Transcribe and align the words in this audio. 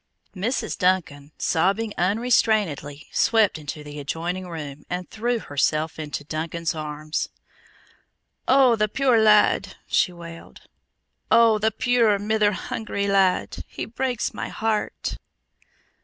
Mrs. 0.35 0.79
Duncan, 0.79 1.31
sobbing 1.37 1.93
unrestrainedly, 1.95 3.05
swept 3.11 3.59
into 3.59 3.83
the 3.83 3.99
adjoining 3.99 4.47
room 4.49 4.83
and 4.89 5.07
threw 5.07 5.37
herself 5.37 5.99
into 5.99 6.23
Duncan's 6.23 6.73
arms. 6.73 7.29
"Oh, 8.47 8.75
the 8.75 8.87
puir 8.87 9.21
lad!" 9.21 9.75
she 9.85 10.11
wailed. 10.11 10.61
"Oh, 11.29 11.59
the 11.59 11.69
puir 11.69 12.17
mither 12.17 12.53
hungry 12.53 13.05
lad! 13.07 13.63
He 13.67 13.85
breaks 13.85 14.33
my 14.33 14.47
heart!" 14.49 15.17